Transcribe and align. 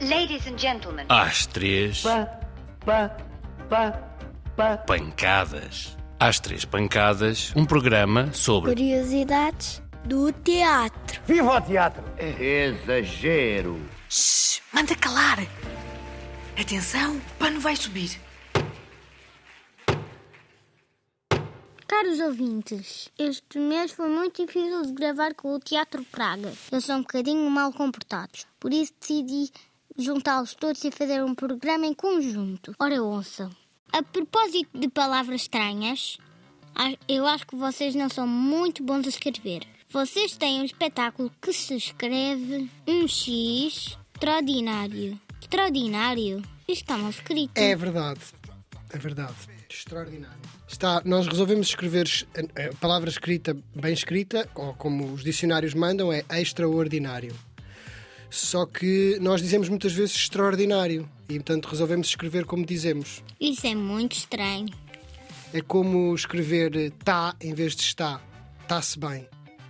Ladies 0.00 0.46
and 0.46 0.58
gentlemen. 0.58 1.06
Às 1.08 1.46
três, 1.46 2.02
pá, 2.02 2.26
pá, 2.84 3.90
pá. 4.56 4.76
pancadas. 4.78 5.96
Às 6.18 6.40
três 6.40 6.64
pancadas, 6.64 7.52
um 7.56 7.64
programa 7.64 8.32
sobre 8.32 8.70
Curiosidades 8.70 9.82
do 10.04 10.32
teatro. 10.32 11.20
Viva 11.26 11.56
o 11.56 11.60
teatro! 11.60 12.02
Exagero. 12.18 13.80
Shhh, 14.08 14.60
manda 14.72 14.94
calar. 14.96 15.38
Atenção, 16.60 17.16
o 17.16 17.20
pano 17.38 17.60
vai 17.60 17.76
subir. 17.76 18.20
Caros 21.86 22.18
ouvintes, 22.20 23.08
este 23.18 23.58
mês 23.58 23.92
foi 23.92 24.08
muito 24.08 24.44
difícil 24.44 24.82
de 24.82 24.92
gravar 24.92 25.34
com 25.34 25.54
o 25.54 25.60
Teatro 25.60 26.02
Praga. 26.04 26.52
Eles 26.72 26.84
são 26.84 26.98
um 26.98 27.02
bocadinho 27.02 27.48
mal 27.50 27.72
comportados. 27.72 28.46
Por 28.58 28.72
isso 28.72 28.92
decidi 28.98 29.52
juntá-los 29.98 30.54
todos 30.54 30.84
e 30.84 30.90
fazer 30.90 31.22
um 31.22 31.34
programa 31.34 31.86
em 31.86 31.94
conjunto. 31.94 32.74
Ora, 32.78 33.02
ouçam. 33.02 33.50
A 33.92 34.02
propósito 34.02 34.78
de 34.78 34.88
palavras 34.88 35.42
estranhas, 35.42 36.18
eu 37.08 37.26
acho 37.26 37.46
que 37.46 37.56
vocês 37.56 37.94
não 37.94 38.08
são 38.08 38.26
muito 38.26 38.82
bons 38.82 39.06
a 39.06 39.08
escrever. 39.08 39.62
Vocês 39.88 40.36
têm 40.36 40.60
um 40.60 40.64
espetáculo 40.64 41.30
que 41.40 41.52
se 41.52 41.76
escreve 41.76 42.68
um 42.86 43.06
X 43.06 43.96
extraordinário. 44.14 45.20
Extraordinário? 45.40 46.42
Isto 46.66 46.82
está 46.82 46.98
mal 46.98 47.10
escrito. 47.10 47.56
É 47.56 47.76
verdade. 47.76 48.20
É 48.90 48.98
verdade. 48.98 49.34
Extraordinário. 49.68 50.40
Está, 50.66 51.02
nós 51.04 51.26
resolvemos 51.26 51.68
escrever 51.68 52.08
a, 52.34 52.70
a 52.70 52.74
palavra 52.76 53.08
escrita 53.08 53.56
bem 53.74 53.92
escrita, 53.92 54.48
ou 54.54 54.74
como 54.74 55.12
os 55.12 55.22
dicionários 55.22 55.74
mandam, 55.74 56.12
é 56.12 56.24
extraordinário. 56.40 57.34
Só 58.34 58.66
que 58.66 59.16
nós 59.20 59.40
dizemos 59.40 59.68
muitas 59.68 59.92
vezes 59.92 60.16
extraordinário 60.16 61.08
e, 61.28 61.34
portanto, 61.34 61.66
resolvemos 61.66 62.08
escrever 62.08 62.44
como 62.44 62.66
dizemos. 62.66 63.22
Isso 63.40 63.64
é 63.64 63.76
muito 63.76 64.16
estranho. 64.16 64.66
É 65.52 65.60
como 65.60 66.12
escrever 66.12 66.90
tá 67.04 67.36
em 67.40 67.54
vez 67.54 67.76
de 67.76 67.82
está. 67.82 68.20
Está-se 68.60 68.98
bem, 68.98 69.28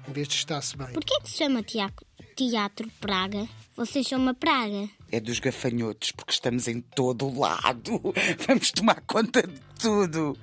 em 0.08 0.12
vez 0.12 0.26
de 0.26 0.36
está-se 0.36 0.78
bem. 0.78 0.88
Por 0.88 1.04
que 1.04 1.14
é 1.14 1.20
que 1.20 1.30
se 1.30 1.36
chama 1.36 1.62
teatro, 1.62 2.06
teatro 2.34 2.90
Praga? 3.02 3.46
Vocês 3.76 4.08
são 4.08 4.18
uma 4.18 4.32
praga. 4.32 4.88
É 5.12 5.20
dos 5.20 5.40
gafanhotos, 5.40 6.12
porque 6.12 6.32
estamos 6.32 6.66
em 6.66 6.80
todo 6.80 7.26
o 7.26 7.38
lado. 7.38 8.00
Vamos 8.48 8.70
tomar 8.70 9.02
conta 9.02 9.42
de 9.46 9.60
tudo. 9.78 10.38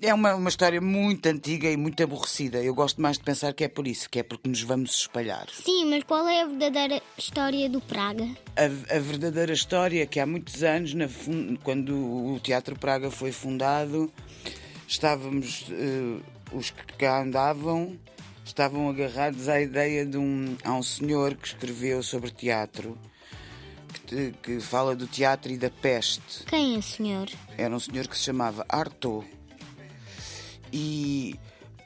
É 0.00 0.14
uma, 0.14 0.34
uma 0.34 0.48
história 0.48 0.80
muito 0.80 1.26
antiga 1.26 1.68
e 1.70 1.76
muito 1.76 2.02
aborrecida. 2.02 2.62
Eu 2.62 2.74
gosto 2.74 3.00
mais 3.00 3.18
de 3.18 3.24
pensar 3.24 3.52
que 3.52 3.64
é 3.64 3.68
por 3.68 3.86
isso, 3.86 4.08
que 4.08 4.18
é 4.18 4.22
porque 4.22 4.48
nos 4.48 4.62
vamos 4.62 4.94
espalhar. 5.00 5.46
Sim, 5.52 5.86
mas 5.90 6.04
qual 6.04 6.26
é 6.28 6.42
a 6.42 6.46
verdadeira 6.46 7.02
história 7.18 7.68
do 7.68 7.80
Praga? 7.80 8.24
A, 8.56 8.64
a 8.96 8.98
verdadeira 8.98 9.52
história 9.52 10.02
é 10.02 10.06
que 10.06 10.20
há 10.20 10.26
muitos 10.26 10.62
anos, 10.62 10.94
na 10.94 11.06
quando 11.62 11.94
o 11.94 12.38
Teatro 12.40 12.78
Praga 12.78 13.10
foi 13.10 13.32
fundado, 13.32 14.12
estávamos, 14.86 15.66
eh, 15.70 16.20
os 16.52 16.70
que 16.70 16.84
cá 16.96 17.22
andavam, 17.22 17.98
estavam 18.44 18.88
agarrados 18.88 19.48
à 19.48 19.60
ideia 19.60 20.04
de 20.06 20.16
um. 20.18 20.56
Há 20.62 20.72
um 20.74 20.82
senhor 20.82 21.34
que 21.34 21.48
escreveu 21.48 22.02
sobre 22.02 22.30
teatro, 22.30 22.96
que, 23.92 24.00
te- 24.00 24.34
que 24.42 24.60
fala 24.60 24.94
do 24.94 25.06
teatro 25.06 25.50
e 25.52 25.56
da 25.56 25.70
peste. 25.70 26.44
Quem 26.46 26.74
é 26.76 26.78
o 26.78 26.82
senhor? 26.82 27.28
Era 27.58 27.74
um 27.74 27.80
senhor 27.80 28.06
que 28.06 28.16
se 28.16 28.24
chamava 28.24 28.64
Artaud. 28.68 29.26
E 30.76 31.36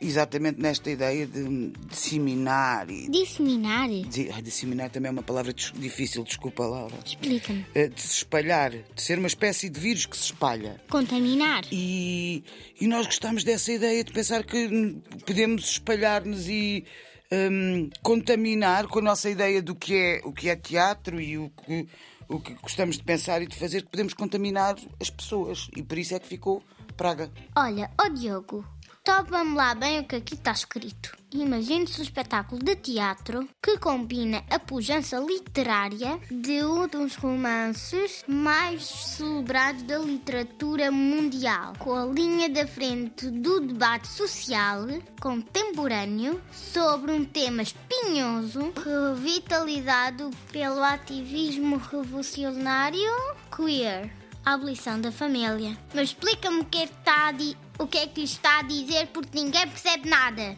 exatamente 0.00 0.58
nesta 0.60 0.90
ideia 0.90 1.26
de 1.26 1.72
disseminar 1.90 2.88
e. 2.88 3.08
Disseminar? 3.10 3.88
de- 3.88 4.30
ai, 4.30 4.40
disseminar 4.40 4.88
também 4.90 5.08
é 5.08 5.12
uma 5.12 5.22
palavra 5.22 5.52
difícil, 5.52 6.24
desculpa, 6.24 6.64
Laura. 6.66 6.94
Explica-me. 7.04 7.66
Eh, 7.74 7.88
de 7.88 8.00
se 8.00 8.14
espalhar, 8.18 8.70
de 8.70 9.02
ser 9.02 9.18
uma 9.18 9.26
espécie 9.26 9.68
de 9.68 9.78
vírus 9.78 10.06
que 10.06 10.16
se 10.16 10.24
espalha. 10.24 10.80
Contaminar? 10.88 11.64
E, 11.70 12.42
e 12.80 12.86
nós 12.86 13.06
gostamos 13.06 13.44
dessa 13.44 13.70
ideia 13.72 14.02
de 14.02 14.12
pensar 14.12 14.42
que 14.44 14.96
podemos 15.26 15.64
espalhar-nos 15.72 16.48
e 16.48 16.84
hum, 17.30 17.90
contaminar 18.02 18.86
com 18.86 19.00
a 19.00 19.02
nossa 19.02 19.28
ideia 19.28 19.60
do 19.60 19.74
que 19.74 19.94
é, 19.94 20.20
o 20.24 20.32
que 20.32 20.48
é 20.48 20.56
teatro 20.56 21.20
e 21.20 21.36
o 21.36 21.50
que, 21.50 21.86
o 22.28 22.40
que 22.40 22.54
gostamos 22.54 22.96
de 22.96 23.02
pensar 23.04 23.42
e 23.42 23.46
de 23.46 23.56
fazer, 23.56 23.82
que 23.82 23.90
podemos 23.90 24.14
contaminar 24.14 24.76
as 25.00 25.10
pessoas. 25.10 25.68
E 25.76 25.82
por 25.82 25.98
isso 25.98 26.14
é 26.14 26.18
que 26.18 26.26
ficou 26.28 26.62
Praga. 26.96 27.30
Olha, 27.56 27.88
ó 27.96 28.08
Diogo, 28.08 28.64
topa-me 29.08 29.54
lá 29.54 29.74
bem 29.74 30.00
o 30.00 30.04
que 30.04 30.16
aqui 30.16 30.34
está 30.34 30.52
escrito. 30.52 31.16
Imagine-se 31.32 31.98
um 31.98 32.02
espetáculo 32.02 32.62
de 32.62 32.76
teatro 32.76 33.48
que 33.62 33.78
combina 33.78 34.44
a 34.50 34.58
pujança 34.58 35.18
literária 35.18 36.20
de 36.30 36.62
um 36.62 36.86
dos 36.86 37.16
romances 37.16 38.22
mais 38.28 38.82
celebrados 38.82 39.82
da 39.84 39.96
literatura 39.98 40.90
mundial, 40.90 41.72
com 41.78 41.94
a 41.94 42.04
linha 42.04 42.50
da 42.50 42.66
frente 42.66 43.30
do 43.30 43.60
debate 43.60 44.08
social 44.08 44.82
contemporâneo 45.18 46.38
sobre 46.52 47.10
um 47.10 47.24
tema 47.24 47.62
espinhoso, 47.62 48.74
revitalizado 48.76 50.30
pelo 50.52 50.82
ativismo 50.82 51.78
revolucionário 51.78 53.10
queer 53.56 54.12
a 54.44 54.54
abolição 54.54 55.00
da 55.00 55.12
família. 55.12 55.76
Mas 55.94 56.08
explica-me 56.08 56.60
o 56.60 56.64
que, 56.64 56.78
é 56.78 56.86
que 56.86 56.92
está 56.92 57.28
a 57.28 57.32
o 57.78 57.86
que 57.86 57.98
é 57.98 58.06
que 58.06 58.20
lhe 58.20 58.26
está 58.26 58.60
a 58.60 58.62
dizer 58.62 59.08
porque 59.08 59.38
ninguém 59.38 59.66
percebe 59.68 60.08
nada. 60.08 60.56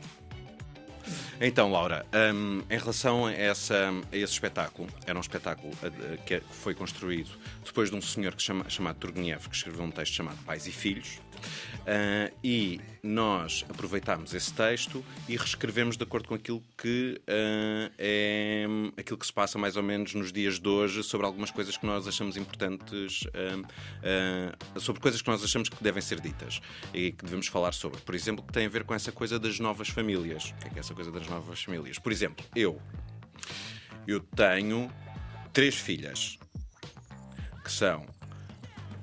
Então, 1.40 1.70
Laura, 1.70 2.04
hum, 2.34 2.62
em 2.68 2.78
relação 2.78 3.26
a, 3.26 3.32
essa, 3.32 3.90
a 4.12 4.16
esse 4.16 4.32
espetáculo, 4.34 4.88
era 5.06 5.16
um 5.16 5.20
espetáculo 5.22 5.72
eh, 5.82 6.18
que 6.26 6.42
foi 6.50 6.74
construído 6.74 7.30
depois 7.64 7.90
de 7.90 7.96
um 7.96 8.02
senhor 8.02 8.34
que 8.34 8.42
chama, 8.42 8.68
chamado 8.68 8.96
Turgenev, 8.96 9.48
que 9.48 9.56
escreveu 9.56 9.84
um 9.84 9.90
texto 9.90 10.12
chamado 10.12 10.36
Pais 10.44 10.66
e 10.66 10.72
Filhos, 10.72 11.18
ah, 11.86 12.30
e 12.42 12.80
nós 13.02 13.64
aproveitámos 13.68 14.34
esse 14.34 14.52
texto 14.52 15.04
e 15.28 15.36
reescrevemos 15.36 15.96
de 15.96 16.04
acordo 16.04 16.28
com 16.28 16.34
aquilo 16.34 16.62
que 16.76 17.20
ah, 17.26 17.90
é 17.98 18.66
aquilo 18.96 19.18
que 19.18 19.26
se 19.26 19.32
passa 19.32 19.58
mais 19.58 19.76
ou 19.76 19.82
menos 19.82 20.14
nos 20.14 20.32
dias 20.32 20.58
de 20.58 20.68
hoje 20.68 21.02
sobre 21.02 21.26
algumas 21.26 21.50
coisas 21.50 21.76
que 21.76 21.86
nós 21.86 22.06
achamos 22.06 22.36
importantes, 22.36 23.26
ah, 23.34 24.80
sobre 24.80 25.00
coisas 25.00 25.22
que 25.22 25.28
nós 25.28 25.42
achamos 25.42 25.68
que 25.68 25.82
devem 25.82 26.02
ser 26.02 26.20
ditas 26.20 26.60
e 26.92 27.12
que 27.12 27.24
devemos 27.24 27.46
falar 27.46 27.72
sobre. 27.72 28.00
Por 28.00 28.14
exemplo, 28.14 28.44
que 28.44 28.52
tem 28.52 28.66
a 28.66 28.68
ver 28.68 28.84
com 28.84 28.94
essa 28.94 29.12
coisa 29.12 29.38
das 29.38 29.58
novas 29.58 29.88
famílias. 29.88 30.50
O 30.50 30.54
que 30.54 30.66
é, 30.66 30.70
que 30.70 30.76
é 30.76 30.80
essa 30.80 30.94
coisa 30.94 31.10
das 31.10 31.26
novas 31.26 31.62
famílias? 31.62 31.98
Por 31.98 32.12
exemplo, 32.12 32.44
eu. 32.54 32.80
Eu 34.06 34.20
tenho 34.20 34.90
três 35.52 35.74
filhas 35.74 36.38
que 37.64 37.70
são. 37.70 38.06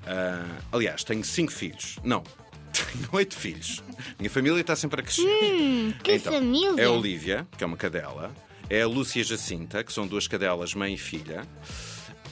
Ah, 0.06 0.58
aliás, 0.72 1.04
tenho 1.04 1.24
cinco 1.24 1.52
filhos. 1.52 1.98
Não, 2.02 2.22
tenho 2.72 3.08
oito 3.12 3.36
filhos. 3.36 3.82
Minha 4.18 4.30
família 4.30 4.60
está 4.60 4.76
sempre 4.76 5.00
a 5.00 5.04
crescer. 5.04 5.22
Hum, 5.22 5.92
que 6.02 6.18
família! 6.18 6.80
É 6.80 6.84
a 6.84 6.90
Olivia, 6.90 7.46
que 7.56 7.64
é 7.64 7.66
uma 7.66 7.76
cadela. 7.76 8.32
É 8.70 8.82
a 8.82 8.86
Lúcia 8.86 9.24
Jacinta, 9.24 9.82
que 9.82 9.92
são 9.92 10.06
duas 10.06 10.28
cadelas, 10.28 10.74
mãe 10.74 10.94
e 10.94 10.98
filha. 10.98 11.42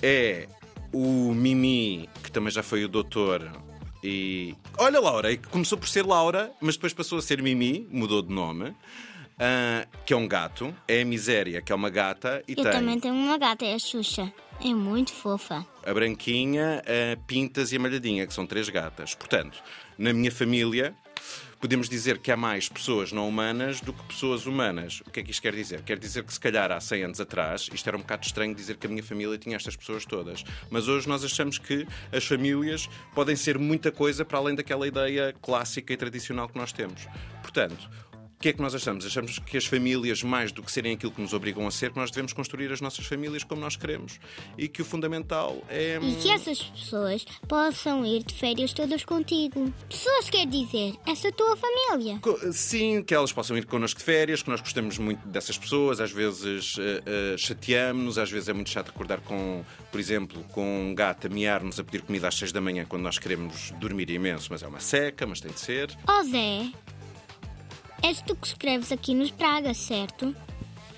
É 0.03 0.47
o 0.93 1.33
Mimi, 1.35 2.09
que 2.23 2.31
também 2.31 2.51
já 2.51 2.63
foi 2.63 2.85
o 2.85 2.89
doutor. 2.89 3.51
E. 4.05 4.55
Olha, 4.79 5.01
Laura, 5.01 5.35
começou 5.51 5.79
por 5.79 5.89
ser 5.89 6.05
Laura, 6.05 6.53
mas 6.61 6.77
depois 6.77 6.93
passou 6.93 7.19
a 7.19 7.23
ser 7.23 7.43
Mimi, 7.43 7.89
mudou 7.91 8.23
de 8.23 8.33
nome. 8.33 8.75
Ah, 9.39 9.87
que 10.05 10.13
é 10.13 10.17
um 10.17 10.27
gato. 10.27 10.75
É 10.89 11.03
a 11.03 11.05
Miséria, 11.05 11.61
que 11.61 11.73
é 11.73 11.75
uma 11.75 11.91
gata. 11.91 12.43
E 12.49 12.53
Eu 12.53 12.63
tem 12.63 12.73
também 12.73 13.01
tenho 13.01 13.15
uma 13.15 13.39
gata, 13.39 13.65
é 13.65 13.75
a 13.75 13.79
Xuxa. 13.79 14.33
É 14.65 14.73
muito 14.73 15.13
fofa. 15.13 15.67
a 15.85 15.93
Branquinha, 15.93 16.83
a 16.87 17.17
Pintas 17.27 17.73
e 17.73 17.77
a 17.77 17.79
Malhadinha, 17.79 18.27
que 18.27 18.33
são 18.33 18.47
três 18.47 18.69
gatas. 18.71 19.15
Portanto, 19.15 19.63
na 19.99 20.15
minha 20.15 20.33
família, 20.33 20.95
podemos 21.61 21.91
dizer 21.91 22.19
que 22.19 22.33
há 22.33 22.37
mais 22.39 22.67
pessoas 22.67 23.13
não 23.13 23.29
humanas 23.29 23.83
do 23.83 23.93
que 23.93 24.03
pessoas 24.05 24.47
humanas. 24.47 25.03
O 25.07 25.11
que 25.11 25.21
é 25.21 25.23
que 25.23 25.31
isto 25.31 25.43
quer 25.43 25.55
dizer? 25.55 25.83
Quer 25.83 25.99
dizer 25.99 26.25
que, 26.25 26.33
se 26.33 26.41
calhar, 26.41 26.73
há 26.73 26.81
100 26.81 27.05
anos 27.05 27.21
atrás, 27.21 27.69
isto 27.71 27.87
era 27.87 27.99
um 27.99 28.01
bocado 28.01 28.25
estranho 28.25 28.55
dizer 28.55 28.79
que 28.79 28.87
a 28.87 28.91
minha 28.91 29.03
família 29.03 29.37
tinha 29.37 29.57
estas 29.57 29.77
pessoas 29.77 30.07
todas. 30.07 30.43
Mas 30.71 30.89
hoje 30.89 31.07
nós 31.07 31.23
achamos 31.23 31.59
que 31.59 31.87
as 32.11 32.25
famílias 32.25 32.89
podem 33.15 33.37
ser 33.37 33.59
muita 33.59 33.93
coisa 33.93 34.25
para 34.25 34.39
além 34.39 34.55
daquela 34.55 34.87
ideia 34.89 35.35
clássica 35.43 35.93
e 35.93 35.97
tradicional 35.99 36.49
que 36.49 36.57
nós 36.57 36.73
temos. 36.73 37.07
Portanto, 37.43 37.91
o 38.37 38.39
que 38.39 38.51
é 38.51 38.53
que 38.53 38.61
nós 38.61 38.75
achamos? 38.75 39.07
Achamos 39.07 39.39
que 39.39 39.57
as 39.57 39.65
famílias, 39.65 40.23
mais 40.23 40.53
do 40.53 40.63
que 40.63 40.71
serem 40.71 40.95
aquilo 40.95 41.11
que 41.11 41.23
nos 41.23 41.33
obrigam 41.33 41.67
a 41.67 41.71
ser, 41.71 41.91
que 41.91 41.97
nós 41.97 42.11
devemos 42.11 42.35
construir 42.35 42.71
as 42.71 42.83
nossas 42.83 43.07
famílias 43.07 43.43
como 43.43 43.63
nós 43.63 43.77
queremos. 43.77 44.21
E 44.59 44.69
que 44.69 44.83
o 44.83 44.85
fundamental 44.85 45.65
é. 45.71 45.99
E 46.03 46.17
que 46.17 46.31
essas 46.31 46.63
pessoas 46.63 47.25
possam 47.49 48.05
ir 48.05 48.23
de 48.23 48.35
férias 48.35 48.75
todas 48.75 49.05
contigo. 49.05 49.73
Pessoas 49.89 50.29
quer 50.29 50.47
dizer, 50.47 50.95
essa 51.07 51.33
tua 51.33 51.57
família. 51.57 52.21
Sim, 52.53 53.03
que 53.03 53.15
elas 53.15 53.33
possam 53.33 53.57
ir 53.57 53.65
connosco 53.65 54.01
de 54.01 54.05
férias, 54.05 54.43
que 54.43 54.51
nós 54.51 54.61
gostamos 54.61 54.99
muito 54.99 55.27
dessas 55.27 55.57
pessoas, 55.57 55.99
às 55.99 56.13
vezes 56.13 56.77
eh, 56.79 57.03
eh, 57.07 57.37
chateamos-nos, 57.39 58.19
às 58.19 58.31
vezes 58.31 58.51
é 58.51 58.53
muito 58.53 58.69
chato 58.69 58.91
acordar 58.91 59.21
com, 59.21 59.65
por 59.91 59.99
exemplo, 59.99 60.45
com 60.53 60.91
um 60.91 60.95
gato 60.95 61.27
a 61.27 61.31
miar-nos 61.31 61.81
a 61.81 61.85
pedir 61.85 62.03
comida 62.03 62.29
às 62.29 62.35
seis 62.35 62.53
da 62.53 62.61
manhã 62.61 62.85
quando 62.87 63.03
nós 63.03 63.19
queremos 63.19 63.71
dormir 63.81 64.11
imenso, 64.11 64.49
mas 64.51 64.63
é 64.63 64.67
uma 64.67 64.81
seca, 64.81 65.27
mas 65.27 65.41
tem 65.41 65.53
de 65.53 65.61
ser. 65.61 65.97
Ó 66.07 66.23
Zé, 66.23 66.71
és 68.07 68.23
tu 68.23 68.37
que 68.37 68.47
escreves 68.47 68.93
aqui 68.93 69.15
nos 69.15 69.33
Praga, 69.33 69.75
certo? 69.75 70.35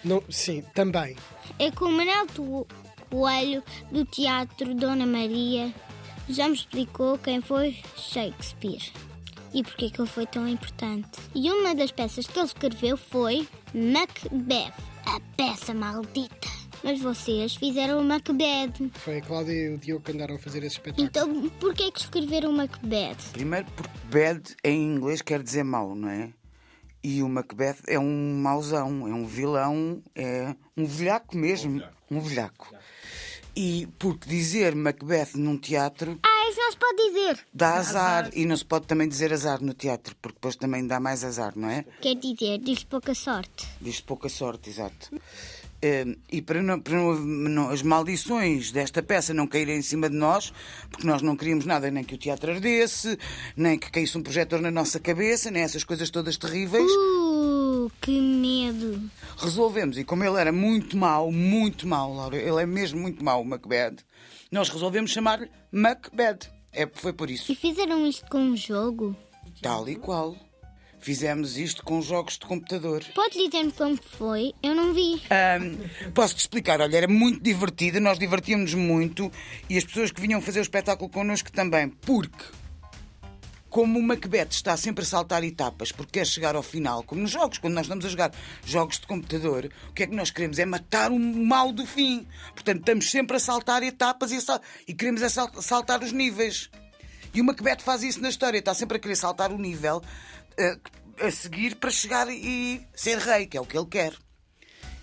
Não, 0.04 0.22
sim, 0.28 0.62
também. 0.74 1.16
É 1.58 1.70
que 1.70 1.82
o 1.82 1.90
Manel 1.90 2.26
tu 2.26 2.66
Coelho, 3.10 3.62
do 3.90 4.04
Teatro 4.04 4.74
Dona 4.74 5.06
Maria, 5.06 5.72
já 6.28 6.46
me 6.46 6.54
explicou 6.54 7.16
quem 7.16 7.40
foi 7.40 7.78
Shakespeare 7.96 8.92
e 9.54 9.62
porque 9.62 9.88
que 9.88 9.98
ele 9.98 10.08
foi 10.08 10.26
tão 10.26 10.46
importante. 10.46 11.08
E 11.34 11.50
uma 11.50 11.74
das 11.74 11.90
peças 11.90 12.26
que 12.26 12.38
ele 12.38 12.46
escreveu 12.46 12.98
foi 12.98 13.48
Macbeth, 13.72 14.74
a 15.06 15.18
peça 15.34 15.72
maldita. 15.72 16.48
Mas 16.84 17.00
vocês 17.00 17.56
fizeram 17.56 18.00
o 18.00 18.04
Macbeth. 18.04 18.90
Foi 18.92 19.16
a 19.16 19.22
Cláudia 19.22 19.52
e 19.52 19.74
o 19.74 19.78
Diogo 19.78 20.04
que 20.04 20.12
andaram 20.12 20.36
a 20.36 20.38
fazer 20.38 20.58
esse 20.58 20.76
espetáculo. 20.76 21.06
Então, 21.06 21.48
porquê 21.58 21.90
que 21.90 22.00
escreveram 22.00 22.50
o 22.50 22.52
Macbeth? 22.52 23.32
Primeiro 23.32 23.66
porque 23.74 23.98
bad 24.12 24.42
em 24.62 24.84
inglês 24.84 25.22
quer 25.22 25.42
dizer 25.42 25.64
mau, 25.64 25.94
não 25.94 26.10
é? 26.10 26.32
E 27.02 27.22
o 27.22 27.28
Macbeth 27.28 27.76
é 27.86 27.98
um 27.98 28.40
mauzão, 28.40 29.06
é 29.06 29.12
um 29.12 29.24
vilão, 29.24 30.02
é 30.14 30.54
um 30.76 30.84
velhaco 30.84 31.36
mesmo. 31.36 31.82
Um 32.10 32.20
velhaco. 32.20 32.74
E 33.56 33.88
porque 33.98 34.28
dizer 34.28 34.74
Macbeth 34.74 35.30
num 35.34 35.56
teatro 35.58 36.18
Ah, 36.22 36.48
isso 36.50 36.60
não 36.60 36.70
se 36.72 36.76
pode 36.78 36.96
dizer. 37.08 37.46
dá 37.52 37.74
azar. 37.74 38.30
E 38.32 38.44
não 38.46 38.56
se 38.56 38.64
pode 38.64 38.86
também 38.86 39.08
dizer 39.08 39.32
azar 39.32 39.60
no 39.62 39.74
teatro, 39.74 40.14
porque 40.22 40.34
depois 40.36 40.56
também 40.56 40.86
dá 40.86 40.98
mais 41.00 41.24
azar, 41.24 41.52
não 41.56 41.68
é? 41.68 41.84
Quer 42.00 42.14
dizer, 42.16 42.58
diz 42.58 42.84
pouca 42.84 43.14
sorte. 43.14 43.66
Diz 43.80 44.00
pouca 44.00 44.28
sorte, 44.28 44.70
exato. 44.70 45.10
Eh, 45.80 46.04
e 46.32 46.42
para, 46.42 46.60
não- 46.60 46.80
para 46.80 46.96
não- 46.96 47.70
as 47.70 47.82
maldições 47.82 48.72
desta 48.72 49.00
peça 49.02 49.32
não 49.32 49.46
caírem 49.46 49.78
em 49.78 49.82
cima 49.82 50.10
de 50.10 50.16
nós, 50.16 50.52
porque 50.90 51.06
nós 51.06 51.22
não 51.22 51.36
queríamos 51.36 51.64
nada, 51.66 51.88
nem 51.90 52.02
que 52.02 52.14
o 52.16 52.18
teatro 52.18 52.50
ardesse, 52.50 53.16
nem 53.56 53.78
que 53.78 53.88
caísse 53.90 54.18
um 54.18 54.22
projetor 54.22 54.60
na 54.60 54.72
nossa 54.72 54.98
cabeça, 54.98 55.50
nem 55.52 55.62
essas 55.62 55.84
coisas 55.84 56.10
todas 56.10 56.36
terríveis, 56.36 56.90
Uh, 56.90 57.90
que 58.00 58.20
medo. 58.20 59.08
resolvemos. 59.36 59.96
E 59.98 60.02
como 60.04 60.24
ele 60.24 60.40
era 60.40 60.50
muito 60.50 60.96
mau, 60.96 61.30
muito 61.30 61.86
mau, 61.86 62.12
Laura, 62.12 62.36
ele 62.36 62.60
é 62.62 62.66
mesmo 62.66 63.00
muito 63.00 63.22
mau, 63.24 63.40
o 63.42 63.44
Macbeth, 63.44 63.98
nós 64.50 64.68
resolvemos 64.68 65.12
chamar-lhe 65.12 65.48
Macbeth. 65.70 66.50
É, 66.72 66.88
foi 66.92 67.12
por 67.12 67.30
isso. 67.30 67.50
E 67.52 67.54
fizeram 67.54 68.04
isto 68.06 68.26
com 68.28 68.38
um 68.38 68.56
jogo? 68.56 69.16
Tal 69.62 69.88
e 69.88 69.94
qual. 69.96 70.36
Fizemos 71.00 71.56
isto 71.56 71.82
com 71.84 72.02
jogos 72.02 72.34
de 72.34 72.44
computador. 72.46 73.02
Podes 73.14 73.36
dizer-me 73.42 73.72
como 73.72 73.96
foi? 74.18 74.52
Eu 74.62 74.74
não 74.74 74.92
vi. 74.92 75.22
Ahm, 75.30 75.76
Posso-te 76.12 76.40
explicar, 76.40 76.80
olha, 76.80 76.96
era 76.96 77.08
muito 77.08 77.40
divertido, 77.42 78.00
nós 78.00 78.18
divertíamos 78.18 78.74
muito 78.74 79.30
e 79.70 79.78
as 79.78 79.84
pessoas 79.84 80.10
que 80.10 80.20
vinham 80.20 80.40
fazer 80.40 80.58
o 80.58 80.62
espetáculo 80.62 81.08
connosco 81.08 81.50
também, 81.52 81.88
porque 81.88 82.44
como 83.70 83.98
o 83.98 84.02
Macbeth 84.02 84.48
está 84.50 84.76
sempre 84.76 85.04
a 85.04 85.06
saltar 85.06 85.44
etapas 85.44 85.92
porque 85.92 86.18
quer 86.18 86.26
chegar 86.26 86.56
ao 86.56 86.62
final, 86.62 87.02
como 87.04 87.20
nos 87.22 87.30
jogos, 87.30 87.58
quando 87.58 87.74
nós 87.74 87.84
estamos 87.84 88.04
a 88.04 88.08
jogar 88.08 88.32
jogos 88.66 88.98
de 88.98 89.06
computador, 89.06 89.70
o 89.90 89.92
que 89.92 90.02
é 90.02 90.06
que 90.06 90.14
nós 90.16 90.30
queremos? 90.30 90.58
É 90.58 90.64
matar 90.66 91.10
o 91.12 91.18
mal 91.18 91.70
do 91.72 91.86
fim. 91.86 92.26
Portanto, 92.54 92.80
estamos 92.80 93.10
sempre 93.10 93.36
a 93.36 93.40
saltar 93.40 93.82
etapas 93.82 94.32
e, 94.32 94.40
sal- 94.40 94.60
e 94.86 94.92
queremos 94.94 95.20
sal- 95.32 95.52
saltar 95.62 96.02
os 96.02 96.12
níveis. 96.12 96.70
E 97.32 97.40
o 97.40 97.44
Macbeth 97.44 97.80
faz 97.82 98.02
isso 98.02 98.20
na 98.22 98.30
história, 98.30 98.58
está 98.58 98.72
sempre 98.74 98.96
a 98.96 99.00
querer 99.00 99.16
saltar 99.16 99.52
o 99.52 99.58
nível 99.58 100.02
a 101.20 101.30
seguir 101.30 101.76
para 101.76 101.90
chegar 101.90 102.28
e 102.28 102.80
ser 102.94 103.18
rei, 103.18 103.46
que 103.46 103.56
é 103.56 103.60
o 103.60 103.66
que 103.66 103.76
ele 103.76 103.86
quer. 103.86 104.14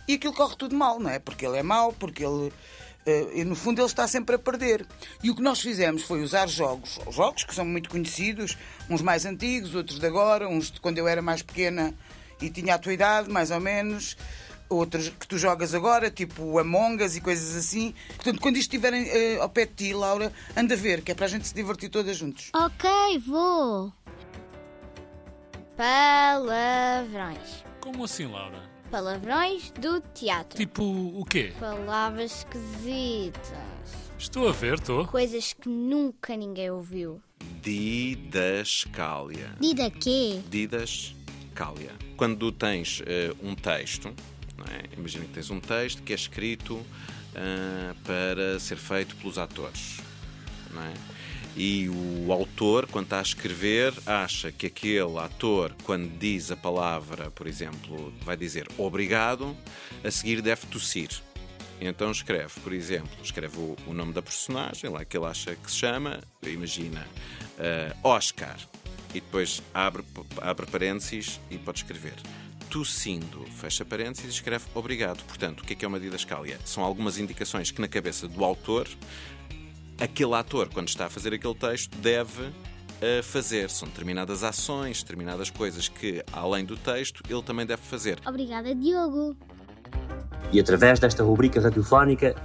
E 0.07 0.13
aquilo 0.13 0.33
corre 0.33 0.55
tudo 0.55 0.75
mal, 0.75 0.99
não 0.99 1.09
é? 1.09 1.19
Porque 1.19 1.45
ele 1.45 1.57
é 1.57 1.63
mau, 1.63 1.91
porque 1.91 2.23
ele. 2.23 2.53
eh, 3.05 3.27
e 3.35 3.43
no 3.43 3.55
fundo 3.55 3.81
ele 3.81 3.87
está 3.87 4.07
sempre 4.07 4.35
a 4.35 4.39
perder. 4.39 4.85
E 5.23 5.31
o 5.31 5.35
que 5.35 5.41
nós 5.41 5.59
fizemos 5.59 6.03
foi 6.03 6.21
usar 6.21 6.47
jogos, 6.47 6.99
jogos 7.11 7.43
que 7.43 7.53
são 7.55 7.65
muito 7.65 7.89
conhecidos, 7.89 8.55
uns 8.89 9.01
mais 9.01 9.25
antigos, 9.25 9.73
outros 9.73 9.99
de 9.99 10.05
agora, 10.05 10.47
uns 10.47 10.71
de 10.71 10.79
quando 10.79 10.97
eu 10.99 11.07
era 11.07 11.21
mais 11.21 11.41
pequena 11.41 11.93
e 12.41 12.49
tinha 12.49 12.75
a 12.75 12.77
tua 12.77 12.93
idade, 12.93 13.29
mais 13.29 13.49
ou 13.49 13.59
menos, 13.59 14.15
outros 14.69 15.09
que 15.09 15.27
tu 15.27 15.37
jogas 15.37 15.73
agora, 15.73 16.11
tipo 16.11 16.59
Among 16.59 17.03
Us 17.03 17.15
e 17.15 17.21
coisas 17.21 17.55
assim. 17.55 17.93
Portanto, 18.15 18.39
quando 18.41 18.57
isto 18.57 18.67
estiverem 18.75 19.07
eh, 19.09 19.37
ao 19.41 19.49
pé 19.49 19.65
de 19.65 19.73
ti, 19.73 19.93
Laura, 19.93 20.31
anda 20.55 20.75
a 20.75 20.77
ver, 20.77 21.01
que 21.01 21.11
é 21.11 21.15
para 21.15 21.25
a 21.25 21.29
gente 21.29 21.47
se 21.47 21.53
divertir 21.55 21.89
todas 21.89 22.15
juntos. 22.15 22.51
Ok, 22.53 22.89
vou. 23.25 23.91
Palavrões. 25.75 27.63
Como 27.81 28.05
assim, 28.05 28.25
Laura? 28.27 28.61
Palavrões 28.89 29.71
do 29.71 29.99
teatro. 30.13 30.57
Tipo, 30.57 30.83
o 30.83 31.25
quê? 31.25 31.51
Palavras 31.59 32.39
esquisitas. 32.39 33.51
Estou 34.17 34.47
a 34.47 34.51
ver, 34.51 34.75
estou. 34.75 35.05
Coisas 35.07 35.53
que 35.53 35.67
nunca 35.67 36.35
ninguém 36.37 36.71
ouviu. 36.71 37.21
Didascália. 37.61 39.51
Dida 39.59 39.89
quê? 39.91 40.41
Didascália. 40.49 41.91
Quando 42.15 42.51
tens 42.51 43.01
eh, 43.05 43.33
um 43.43 43.53
texto, 43.53 44.13
não 44.57 44.65
é? 44.65 44.83
imagina 44.97 45.25
que 45.25 45.31
tens 45.31 45.49
um 45.49 45.59
texto 45.59 46.01
que 46.01 46.13
é 46.13 46.15
escrito 46.15 46.81
ah, 47.35 47.93
para 48.05 48.59
ser 48.59 48.77
feito 48.77 49.15
pelos 49.17 49.37
atores. 49.37 49.99
não 50.71 50.81
é? 50.81 50.93
E 51.55 51.87
o 51.89 52.33
autor, 52.33 52.85
quando 52.87 53.05
está 53.05 53.19
a 53.19 53.21
escrever, 53.21 53.93
acha 54.05 54.51
que 54.51 54.67
aquele 54.67 55.17
ator, 55.19 55.73
quando 55.83 56.09
diz 56.17 56.51
a 56.51 56.57
palavra, 56.57 57.31
por 57.31 57.47
exemplo, 57.47 58.13
vai 58.21 58.35
dizer 58.35 58.67
obrigado, 58.77 59.55
a 60.03 60.11
seguir 60.11 60.41
deve 60.41 60.67
tossir. 60.67 61.09
Então 61.79 62.11
escreve, 62.11 62.59
por 62.61 62.73
exemplo, 62.73 63.09
escreve 63.23 63.57
o, 63.57 63.75
o 63.87 63.93
nome 63.93 64.13
da 64.13 64.21
personagem, 64.21 64.89
lá 64.89 65.05
que 65.05 65.17
ele 65.17 65.25
acha 65.25 65.55
que 65.55 65.69
se 65.69 65.77
chama, 65.77 66.21
imagina, 66.43 67.05
eh, 67.57 67.95
Oscar, 68.03 68.57
e 69.11 69.21
depois 69.21 69.61
abre, 69.73 70.03
abre 70.41 70.65
parênteses 70.65 71.39
e 71.49 71.57
pode 71.57 71.79
escrever. 71.79 72.15
Tossindo, 72.69 73.45
fecha 73.57 73.85
parênteses 73.85 74.25
e 74.25 74.29
escreve 74.29 74.65
obrigado. 74.73 75.23
Portanto, 75.23 75.61
o 75.61 75.63
que 75.63 75.73
é 75.73 75.75
que 75.75 75.85
é 75.85 75.87
uma 75.87 75.99
didascália? 75.99 76.59
São 76.65 76.83
algumas 76.83 77.17
indicações 77.17 77.71
que 77.71 77.79
na 77.79 77.87
cabeça 77.87 78.27
do 78.27 78.43
autor, 78.43 78.87
aquele 79.99 80.33
ator, 80.33 80.69
quando 80.73 80.87
está 80.87 81.05
a 81.05 81.09
fazer 81.09 81.33
aquele 81.33 81.55
texto, 81.55 81.95
deve 81.97 82.51
eh, 83.01 83.21
fazer. 83.21 83.69
São 83.69 83.87
determinadas 83.87 84.43
ações, 84.43 85.01
determinadas 85.01 85.49
coisas 85.49 85.87
que, 85.87 86.23
além 86.31 86.65
do 86.65 86.77
texto, 86.77 87.21
ele 87.29 87.41
também 87.43 87.65
deve 87.65 87.81
fazer. 87.81 88.19
Obrigada, 88.25 88.73
Diogo. 88.73 89.35
E 90.51 90.59
através 90.59 90.99
desta 90.99 91.23
rubrica 91.23 91.59
radiofónica, 91.59 92.35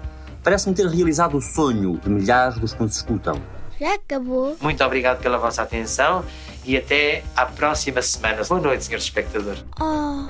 parece-me 0.42 0.74
ter 0.74 0.86
realizado 0.86 1.36
o 1.36 1.40
sonho 1.40 1.98
de 1.98 2.08
milhares 2.08 2.58
dos 2.58 2.72
que 2.72 2.82
nos 2.82 2.96
escutam. 2.96 3.40
Já 3.78 3.94
acabou? 3.94 4.56
Muito 4.60 4.84
obrigado 4.84 5.22
pela 5.22 5.38
vossa 5.38 5.62
atenção 5.62 6.24
e 6.64 6.76
até 6.76 7.24
à 7.34 7.46
próxima 7.46 8.02
semana. 8.02 8.42
Boa 8.44 8.60
noite, 8.60 8.84
senhores 8.84 9.04
espectadores. 9.04 9.64
Oh, 9.80 10.26